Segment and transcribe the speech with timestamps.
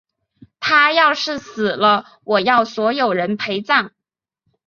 [0.59, 3.91] 她要是死了，我要所有人陪葬！